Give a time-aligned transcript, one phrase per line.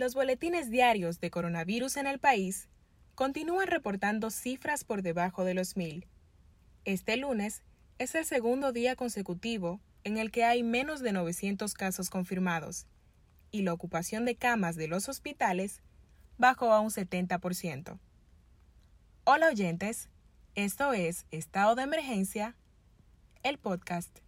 [0.00, 2.70] Los boletines diarios de coronavirus en el país
[3.14, 6.06] continúan reportando cifras por debajo de los mil.
[6.86, 7.62] Este lunes
[7.98, 12.86] es el segundo día consecutivo en el que hay menos de 900 casos confirmados
[13.50, 15.82] y la ocupación de camas de los hospitales
[16.38, 17.98] bajó a un 70%.
[19.24, 20.08] Hola oyentes,
[20.54, 22.56] esto es Estado de Emergencia,
[23.42, 24.20] el podcast.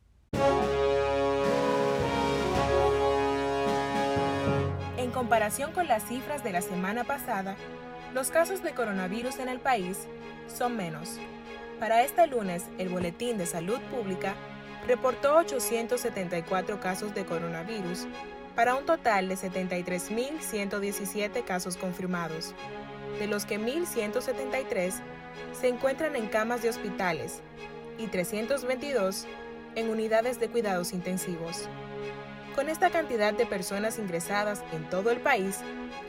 [5.12, 7.54] En comparación con las cifras de la semana pasada,
[8.14, 9.98] los casos de coronavirus en el país
[10.48, 11.18] son menos.
[11.78, 14.34] Para este lunes, el Boletín de Salud Pública
[14.88, 18.06] reportó 874 casos de coronavirus
[18.56, 22.54] para un total de 73.117 casos confirmados,
[23.18, 24.94] de los que 1.173
[25.60, 27.42] se encuentran en camas de hospitales
[27.98, 29.26] y 322
[29.74, 31.68] en unidades de cuidados intensivos.
[32.54, 35.60] Con esta cantidad de personas ingresadas en todo el país,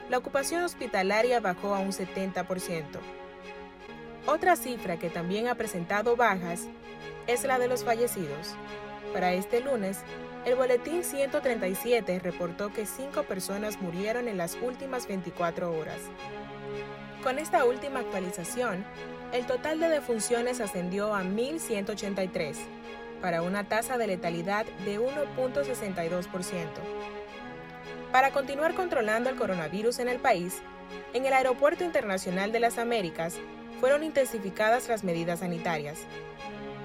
[0.10, 2.84] la ocupación hospitalaria bajó a un 70%.
[4.26, 6.68] Otra cifra que también ha presentado bajas
[7.28, 8.56] es la de los fallecidos.
[9.14, 10.00] Para este lunes,
[10.46, 16.00] el Boletín 137 reportó que cinco personas murieron en las últimas 24 horas.
[17.24, 18.84] Con esta última actualización,
[19.32, 22.58] el total de defunciones ascendió a 1.183,
[23.24, 26.28] para una tasa de letalidad de 1.62%.
[28.12, 30.62] Para continuar controlando el coronavirus en el país,
[31.14, 33.38] en el Aeropuerto Internacional de las Américas
[33.80, 36.00] fueron intensificadas las medidas sanitarias.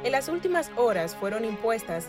[0.05, 2.07] En las últimas horas fueron impuestas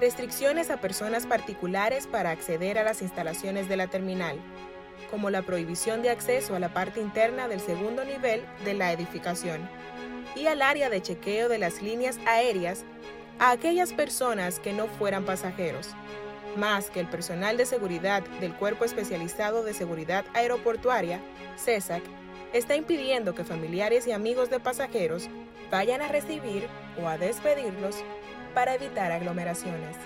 [0.00, 4.38] restricciones a personas particulares para acceder a las instalaciones de la terminal,
[5.10, 9.68] como la prohibición de acceso a la parte interna del segundo nivel de la edificación
[10.34, 12.86] y al área de chequeo de las líneas aéreas
[13.38, 15.94] a aquellas personas que no fueran pasajeros,
[16.56, 21.20] más que el personal de seguridad del Cuerpo Especializado de Seguridad Aeroportuaria,
[21.58, 22.02] CESAC,
[22.52, 25.28] está impidiendo que familiares y amigos de pasajeros
[25.70, 26.66] vayan a recibir
[27.02, 27.96] o a despedirlos
[28.54, 29.96] para evitar aglomeraciones.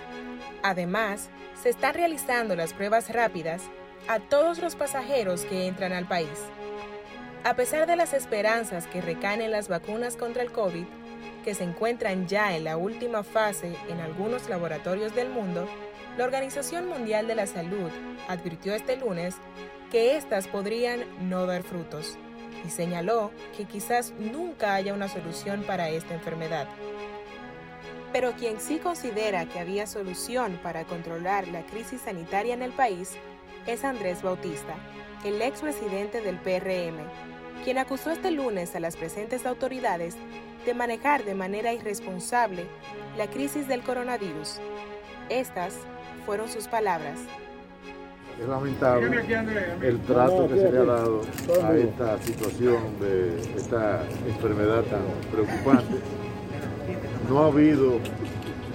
[0.63, 1.31] Además,
[1.63, 3.63] se están realizando las pruebas rápidas
[4.09, 6.41] a todos los pasajeros que entran al país.
[7.45, 10.85] A pesar de las esperanzas que recaen en las vacunas contra el COVID,
[11.45, 15.67] que se encuentran ya en la última fase en algunos laboratorios del mundo,
[16.17, 17.91] la Organización Mundial de la Salud
[18.29, 19.37] advirtió este lunes
[19.91, 22.17] que éstas podrían no dar frutos
[22.65, 26.69] y señaló que quizás nunca haya una solución para esta enfermedad.
[28.13, 33.17] Pero quien sí considera que había solución para controlar la crisis sanitaria en el país
[33.67, 34.75] es Andrés Bautista,
[35.25, 36.97] el expresidente del PRM,
[37.65, 40.17] quien acusó este lunes a las presentes autoridades
[40.65, 42.67] de manejar de manera irresponsable
[43.17, 44.61] la crisis del coronavirus.
[45.29, 45.75] Estas
[46.27, 47.19] fueron sus palabras.
[48.41, 49.21] Es lamentable
[49.83, 51.23] el trato que se le ha dado
[51.63, 55.97] a esta situación de esta enfermedad tan preocupante
[57.29, 57.99] no ha habido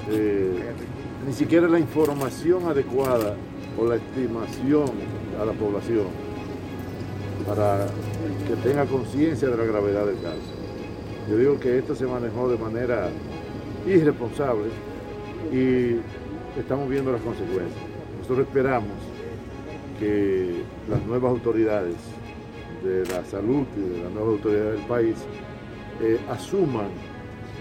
[0.09, 0.71] eh,
[1.27, 3.35] ni siquiera la información adecuada
[3.77, 4.89] o la estimación
[5.39, 6.07] a la población
[7.47, 7.87] para
[8.47, 10.39] que tenga conciencia de la gravedad del caso.
[11.29, 13.09] Yo digo que esto se manejó de manera
[13.87, 14.69] irresponsable
[15.51, 15.97] y
[16.59, 17.83] estamos viendo las consecuencias.
[18.19, 18.93] Nosotros esperamos
[19.99, 21.95] que las nuevas autoridades
[22.83, 25.15] de la salud y de las nuevas autoridades del país
[26.01, 26.89] eh, asuman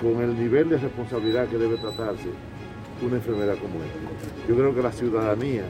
[0.00, 2.28] con el nivel de responsabilidad que debe tratarse
[3.02, 4.48] una enfermedad como esta.
[4.48, 5.64] Yo creo que la ciudadanía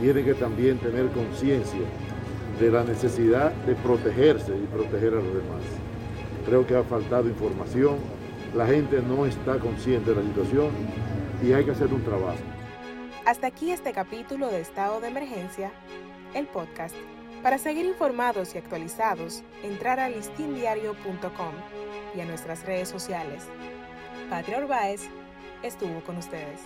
[0.00, 1.80] tiene que también tener conciencia
[2.60, 5.62] de la necesidad de protegerse y proteger a los demás.
[6.46, 7.96] Creo que ha faltado información,
[8.54, 10.70] la gente no está consciente de la situación
[11.42, 12.38] y hay que hacer un trabajo.
[13.26, 15.70] Hasta aquí este capítulo de Estado de Emergencia,
[16.34, 16.96] el podcast.
[17.42, 21.54] Para seguir informados y actualizados, entrar a listindiario.com
[22.16, 23.44] y a nuestras redes sociales.
[24.30, 25.02] Patria Orbaez
[25.62, 26.60] estuvo con ustedes.